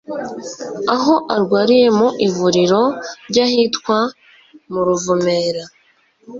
Aho 0.95 1.13
arwariye 1.35 1.87
mu 1.97 2.07
ivuriro 2.27 2.81
ry’ahitwa 3.29 3.97
mu 4.71 4.81
Ruvumera 4.87 5.63